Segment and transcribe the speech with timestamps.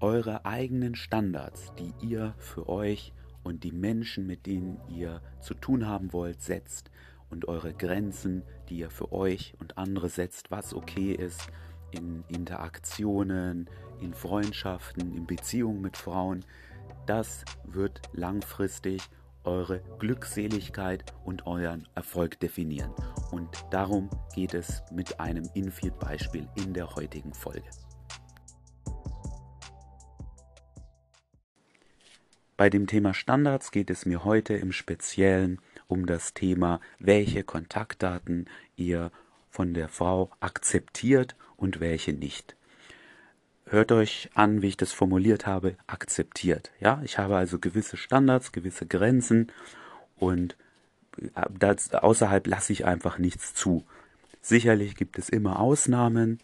[0.00, 5.86] eure eigenen Standards, die ihr für euch und die Menschen, mit denen ihr zu tun
[5.86, 6.90] haben wollt, setzt
[7.30, 11.48] und eure Grenzen, die ihr für euch und andere setzt, was okay ist
[11.90, 13.68] in Interaktionen,
[14.00, 16.44] in Freundschaften, in Beziehungen mit Frauen,
[17.06, 19.02] das wird langfristig
[19.44, 22.92] eure Glückseligkeit und euren Erfolg definieren.
[23.30, 27.64] Und darum geht es mit einem Infield-Beispiel in der heutigen Folge.
[32.60, 38.50] Bei dem Thema Standards geht es mir heute im Speziellen um das Thema, welche Kontaktdaten
[38.76, 39.10] ihr
[39.48, 42.56] von der Frau akzeptiert und welche nicht.
[43.64, 46.70] Hört euch an, wie ich das formuliert habe, akzeptiert.
[46.80, 49.50] Ja, ich habe also gewisse Standards, gewisse Grenzen
[50.16, 50.54] und
[51.16, 53.86] äh, das, außerhalb lasse ich einfach nichts zu.
[54.42, 56.40] Sicherlich gibt es immer Ausnahmen.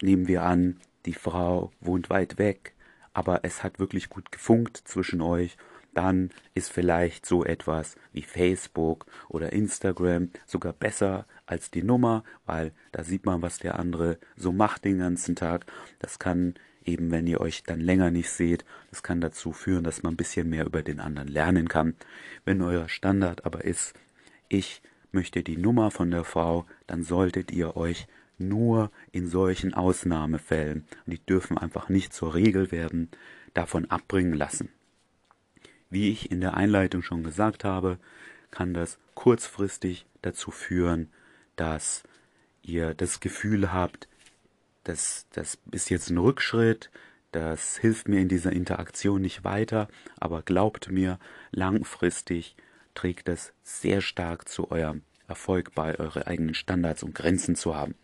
[0.00, 2.72] Nehmen wir an, die Frau wohnt weit weg,
[3.12, 5.56] aber es hat wirklich gut gefunkt zwischen euch
[5.94, 12.72] dann ist vielleicht so etwas wie Facebook oder Instagram sogar besser als die Nummer, weil
[12.92, 15.66] da sieht man, was der andere so macht den ganzen Tag.
[15.98, 16.54] Das kann
[16.84, 20.16] eben, wenn ihr euch dann länger nicht seht, das kann dazu führen, dass man ein
[20.16, 21.96] bisschen mehr über den anderen lernen kann.
[22.44, 23.94] Wenn euer Standard aber ist,
[24.48, 24.82] ich
[25.12, 28.06] möchte die Nummer von der Frau, dann solltet ihr euch
[28.40, 33.10] nur in solchen Ausnahmefällen, und die dürfen einfach nicht zur Regel werden,
[33.54, 34.70] davon abbringen lassen.
[35.90, 37.98] Wie ich in der Einleitung schon gesagt habe,
[38.50, 41.10] kann das kurzfristig dazu führen,
[41.56, 42.02] dass
[42.62, 44.08] ihr das Gefühl habt,
[44.84, 46.90] dass das ist jetzt ein Rückschritt,
[47.32, 49.88] das hilft mir in dieser Interaktion nicht weiter,
[50.18, 51.18] aber glaubt mir,
[51.52, 52.56] langfristig
[52.94, 57.94] trägt das sehr stark zu eurem Erfolg bei, eure eigenen Standards und Grenzen zu haben.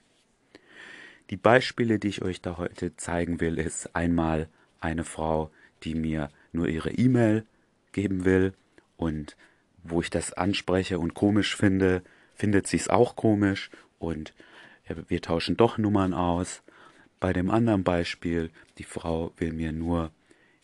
[1.30, 4.48] Die Beispiele, die ich euch da heute zeigen will, ist einmal
[4.80, 5.50] eine Frau,
[5.82, 7.44] die mir nur ihre E-Mail
[7.92, 8.54] geben will
[8.96, 9.36] und
[9.82, 12.02] wo ich das anspreche und komisch finde,
[12.34, 14.34] findet sie es auch komisch und
[15.08, 16.62] wir tauschen doch Nummern aus.
[17.18, 20.12] Bei dem anderen Beispiel, die Frau will mir nur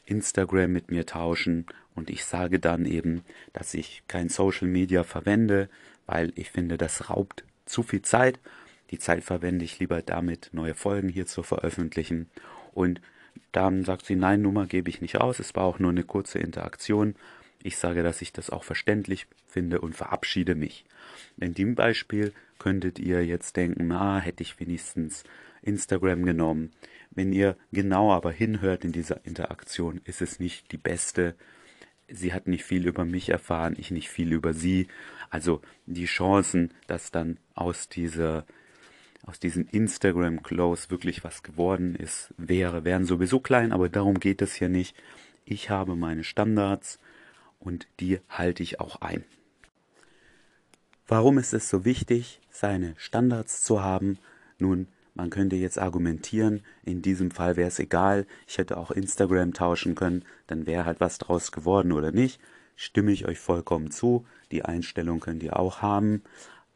[0.06, 5.68] Instagram mit mir tauschen und ich sage dann eben, dass ich kein Social Media verwende,
[6.06, 8.38] weil ich finde, das raubt zu viel Zeit.
[8.90, 12.28] Die Zeit verwende ich lieber damit, neue Folgen hier zu veröffentlichen.
[12.72, 13.00] Und
[13.52, 15.38] dann sagt sie, nein, Nummer gebe ich nicht aus.
[15.38, 17.14] Es war auch nur eine kurze Interaktion.
[17.62, 20.84] Ich sage, dass ich das auch verständlich finde und verabschiede mich.
[21.38, 25.24] In dem Beispiel könntet ihr jetzt denken, na, hätte ich wenigstens
[25.62, 26.72] Instagram genommen.
[27.10, 31.34] Wenn ihr genau aber hinhört in dieser Interaktion, ist es nicht die beste.
[32.08, 34.88] Sie hat nicht viel über mich erfahren, ich nicht viel über sie.
[35.30, 38.44] Also die Chancen, dass dann aus dieser
[39.22, 44.42] aus diesem Instagram Close wirklich was geworden ist, wäre, wären sowieso klein, aber darum geht
[44.42, 44.96] es hier nicht.
[45.44, 46.98] Ich habe meine Standards
[47.60, 49.24] und die halte ich auch ein.
[51.06, 54.18] Warum ist es so wichtig, seine Standards zu haben?
[54.58, 59.52] Nun, man könnte jetzt argumentieren, in diesem Fall wäre es egal, ich hätte auch Instagram
[59.52, 62.40] tauschen können, dann wäre halt was draus geworden oder nicht.
[62.76, 66.22] Stimme ich euch vollkommen zu, die Einstellung könnt ihr auch haben.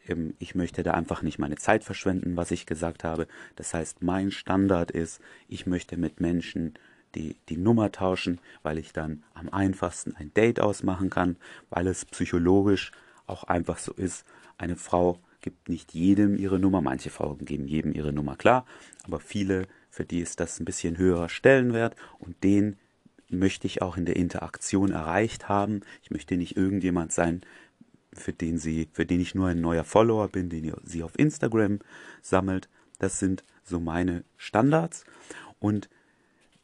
[0.07, 3.27] Ähm, ich möchte da einfach nicht meine Zeit verschwenden, was ich gesagt habe.
[3.57, 6.75] Das heißt, mein Standard ist, ich möchte mit Menschen
[7.15, 11.37] die, die Nummer tauschen, weil ich dann am einfachsten ein Date ausmachen kann,
[11.71, 12.93] weil es psychologisch
[13.27, 14.25] auch einfach so ist.
[14.59, 18.67] Eine Frau gibt nicht jedem ihre Nummer, manche Frauen geben jedem ihre Nummer, klar,
[19.05, 22.77] aber viele, für die ist das ein bisschen höherer Stellenwert und den
[23.29, 25.81] möchte ich auch in der Interaktion erreicht haben.
[26.03, 27.43] Ich möchte nicht irgendjemand sein,
[28.17, 31.19] für den sie, für den ich nur ein neuer Follower bin, den ihr, sie auf
[31.19, 31.79] Instagram
[32.23, 32.69] sammelt.
[32.99, 35.05] Das sind so meine Standards.
[35.59, 35.89] Und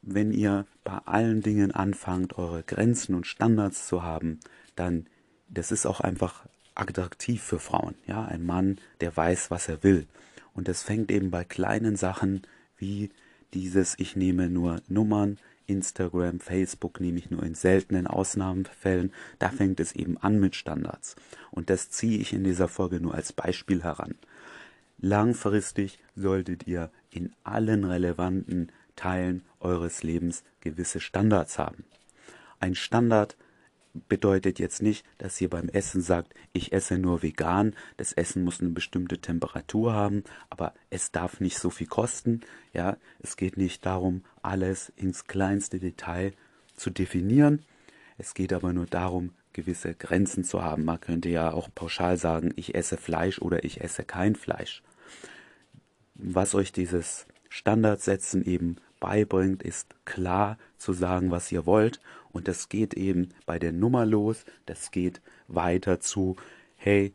[0.03, 4.41] wenn ihr bei allen Dingen anfangt, eure Grenzen und Standards zu haben,
[4.75, 5.07] dann
[5.53, 7.95] das ist auch einfach attraktiv für Frauen.
[8.07, 10.07] Ja, ein Mann, der weiß, was er will.
[10.55, 12.43] Und das fängt eben bei kleinen Sachen
[12.77, 13.11] wie
[13.55, 15.39] dieses, ich nehme nur Nummern,
[15.73, 19.13] Instagram, Facebook nehme ich nur in seltenen Ausnahmefällen.
[19.39, 21.17] Da fängt es eben an mit Standards.
[21.51, 24.15] Und das ziehe ich in dieser Folge nur als Beispiel heran.
[24.99, 31.85] Langfristig solltet ihr in allen relevanten Teilen eures Lebens gewisse Standards haben.
[32.61, 33.37] Ein Standard
[33.95, 38.61] bedeutet jetzt nicht, dass ihr beim Essen sagt, ich esse nur vegan, das Essen muss
[38.61, 42.41] eine bestimmte Temperatur haben, aber es darf nicht so viel kosten.
[42.73, 46.33] Ja, es geht nicht darum, alles ins kleinste Detail
[46.75, 47.65] zu definieren.
[48.19, 50.85] Es geht aber nur darum, gewisse Grenzen zu haben.
[50.85, 54.83] Man könnte ja auch pauschal sagen, ich esse Fleisch oder ich esse kein Fleisch.
[56.15, 62.01] Was euch dieses Standardsetzen eben beibringt, ist klar zu sagen, was ihr wollt.
[62.33, 64.45] Und das geht eben bei der Nummer los.
[64.67, 66.37] Das geht weiter zu,
[66.77, 67.13] hey,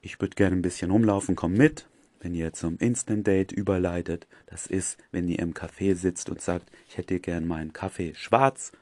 [0.00, 1.86] ich würde gerne ein bisschen rumlaufen, komm mit.
[2.20, 6.70] Wenn ihr zum Instant Date überleitet, das ist, wenn ihr im Café sitzt und sagt,
[6.88, 8.72] ich hätte gern meinen Kaffee schwarz,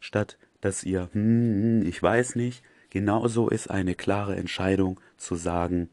[0.00, 2.62] statt dass ihr, hm, hm, ich weiß nicht.
[2.88, 5.90] Genauso ist eine klare Entscheidung zu sagen,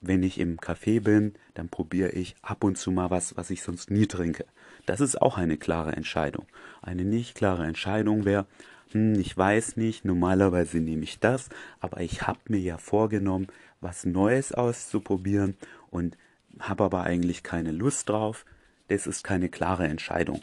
[0.00, 3.62] wenn ich im Café bin, dann probiere ich ab und zu mal was, was ich
[3.62, 4.44] sonst nie trinke.
[4.86, 6.46] Das ist auch eine klare Entscheidung.
[6.82, 8.46] Eine nicht klare Entscheidung wäre,
[8.92, 11.48] hm, ich weiß nicht, normalerweise nehme ich das,
[11.80, 13.48] aber ich habe mir ja vorgenommen,
[13.80, 15.56] was Neues auszuprobieren
[15.90, 16.16] und
[16.58, 18.44] habe aber eigentlich keine Lust drauf.
[18.88, 20.40] Das ist keine klare Entscheidung.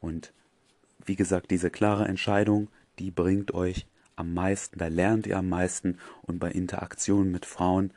[0.00, 0.32] Und
[1.04, 2.68] wie gesagt, diese klare Entscheidung,
[2.98, 3.86] die bringt euch
[4.16, 7.92] am meisten, da lernt ihr am meisten und bei Interaktionen mit Frauen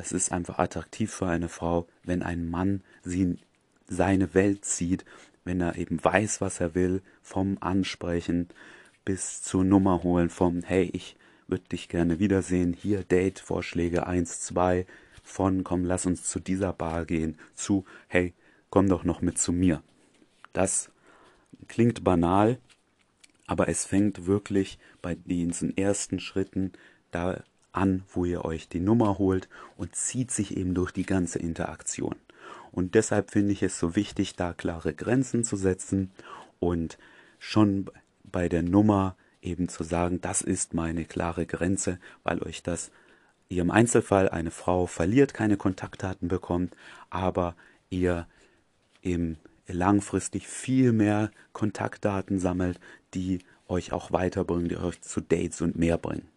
[0.00, 3.38] das ist einfach attraktiv für eine Frau, wenn ein Mann sie in
[3.86, 5.04] seine Welt zieht,
[5.44, 8.48] wenn er eben weiß, was er will, vom Ansprechen
[9.04, 11.16] bis zur Nummer holen, vom Hey, ich
[11.48, 14.86] würde dich gerne wiedersehen, hier Date-Vorschläge 1, 2,
[15.22, 18.32] von komm, lass uns zu dieser Bar gehen, zu Hey,
[18.70, 19.82] komm doch noch mit zu mir.
[20.54, 20.90] Das
[21.68, 22.56] klingt banal,
[23.46, 26.72] aber es fängt wirklich bei diesen ersten Schritten
[27.10, 27.42] da
[27.72, 32.16] an, wo ihr euch die Nummer holt und zieht sich eben durch die ganze Interaktion.
[32.72, 36.10] Und deshalb finde ich es so wichtig, da klare Grenzen zu setzen
[36.58, 36.98] und
[37.38, 37.90] schon
[38.24, 42.90] bei der Nummer eben zu sagen, das ist meine klare Grenze, weil euch das
[43.48, 46.76] ihr im Einzelfall eine Frau verliert, keine Kontaktdaten bekommt,
[47.10, 47.56] aber
[47.90, 48.26] ihr
[49.02, 49.36] im
[49.66, 52.78] langfristig viel mehr Kontaktdaten sammelt,
[53.14, 56.28] die euch auch weiterbringen, die euch zu Dates und mehr bringen.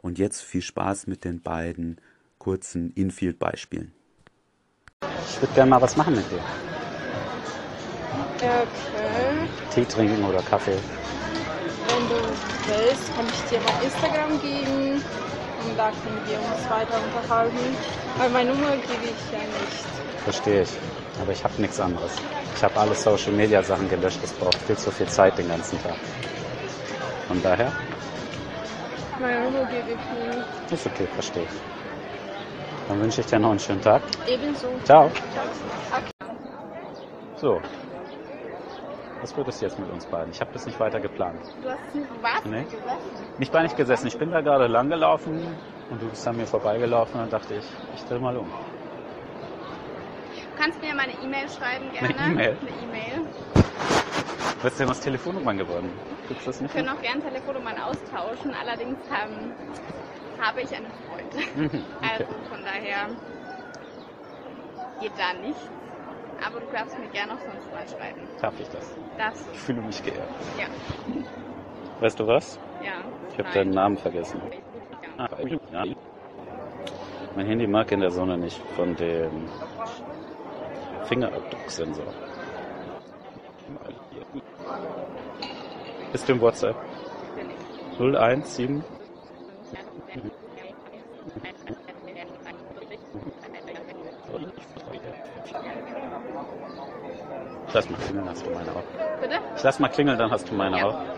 [0.00, 2.00] Und jetzt viel Spaß mit den beiden
[2.38, 3.92] kurzen Infield-Beispielen.
[5.28, 6.40] Ich würde gerne mal was machen mit dir.
[8.36, 8.66] Okay.
[9.74, 10.78] Tee trinken oder Kaffee.
[11.88, 12.14] Wenn du
[12.68, 15.02] willst, kann ich dir mein Instagram geben
[15.64, 17.76] und da können wir uns weiter unterhalten.
[18.18, 20.22] Weil meine Nummer gebe ich ja nicht.
[20.24, 20.70] Verstehe ich.
[21.20, 22.12] Aber ich habe nichts anderes.
[22.54, 24.18] Ich habe alle Social Media Sachen gelöscht.
[24.22, 25.96] Das braucht viel zu viel Zeit den ganzen Tag.
[27.26, 27.72] Von daher
[29.20, 30.72] meine gebe ich nicht.
[30.72, 31.50] Ist okay, verstehe ich.
[32.88, 34.02] Dann wünsche ich dir noch einen schönen Tag.
[34.26, 34.68] Ebenso.
[34.84, 35.10] Ciao.
[37.36, 37.60] So.
[39.20, 40.32] Was wird es jetzt mit uns beiden?
[40.32, 41.40] Ich habe das nicht weiter geplant.
[41.62, 42.62] Du hast nicht was Nee.
[42.62, 42.80] gegessen?
[43.38, 44.06] Ich war nicht gesessen.
[44.06, 45.58] Ich bin da gerade lang gelaufen
[45.90, 48.48] und du bist an mir vorbeigelaufen und dachte ich, ich drehe mal um.
[48.48, 52.16] Du kannst mir meine E-Mail schreiben gerne.
[52.18, 52.58] Eine E-Mail?
[52.60, 53.26] Eine E-Mail.
[54.62, 55.90] Was ist denn aus Telefonnummern geworden?
[56.28, 56.72] Gibt's das Wir nicht?
[56.74, 56.94] können mehr?
[56.96, 58.54] auch gerne Telefonnummern austauschen.
[58.60, 59.52] Allerdings ähm,
[60.40, 61.34] habe ich einen Freund.
[61.54, 62.34] Mhm, Also okay.
[62.48, 63.08] von daher
[65.00, 65.60] geht da nichts.
[66.46, 68.20] Aber du darfst mir gerne auch sonst mal schreiben.
[68.40, 68.96] Darf ich das?
[69.16, 70.28] Das, Ich fühle mich geehrt.
[70.58, 70.66] ja.
[72.00, 72.58] Weißt du was?
[72.84, 72.92] Ja.
[73.32, 74.40] Ich habe deinen Namen vergessen.
[75.18, 75.24] Ja.
[75.24, 75.28] Ah,
[75.72, 75.84] ja.
[77.34, 79.48] Mein Handy mag in der Sonne nicht von dem
[81.04, 82.04] Fingerabdrucksensor.
[86.12, 86.76] Bist du im WhatsApp?
[87.98, 88.82] 017
[97.68, 99.20] Ich lass mal klingeln, hast du meine auch.
[99.20, 99.34] Bitte?
[99.56, 100.86] Ich lass mal klingeln, dann hast du meine Ja.
[100.86, 101.17] auch.